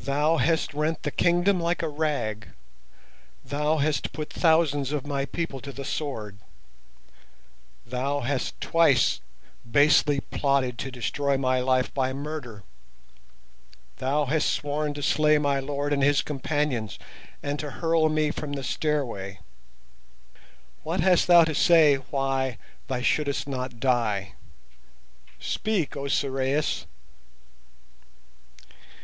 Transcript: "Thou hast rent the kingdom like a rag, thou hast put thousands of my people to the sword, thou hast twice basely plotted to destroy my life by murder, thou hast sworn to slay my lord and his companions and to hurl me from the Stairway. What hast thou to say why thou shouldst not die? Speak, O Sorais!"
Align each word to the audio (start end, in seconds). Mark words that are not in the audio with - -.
"Thou 0.00 0.38
hast 0.38 0.74
rent 0.74 1.04
the 1.04 1.12
kingdom 1.12 1.60
like 1.60 1.82
a 1.82 1.88
rag, 1.88 2.48
thou 3.44 3.76
hast 3.78 4.12
put 4.12 4.28
thousands 4.32 4.90
of 4.90 5.06
my 5.06 5.24
people 5.24 5.60
to 5.60 5.70
the 5.70 5.84
sword, 5.84 6.38
thou 7.86 8.22
hast 8.22 8.60
twice 8.60 9.20
basely 9.64 10.18
plotted 10.18 10.78
to 10.78 10.90
destroy 10.90 11.38
my 11.38 11.60
life 11.60 11.94
by 11.94 12.12
murder, 12.12 12.64
thou 13.98 14.24
hast 14.24 14.50
sworn 14.50 14.94
to 14.94 15.00
slay 15.00 15.38
my 15.38 15.60
lord 15.60 15.92
and 15.92 16.02
his 16.02 16.22
companions 16.22 16.98
and 17.40 17.60
to 17.60 17.70
hurl 17.70 18.08
me 18.08 18.32
from 18.32 18.54
the 18.54 18.64
Stairway. 18.64 19.38
What 20.82 20.98
hast 20.98 21.28
thou 21.28 21.44
to 21.44 21.54
say 21.54 21.98
why 22.10 22.58
thou 22.88 23.00
shouldst 23.00 23.46
not 23.48 23.78
die? 23.78 24.32
Speak, 25.38 25.96
O 25.96 26.08
Sorais!" 26.08 26.84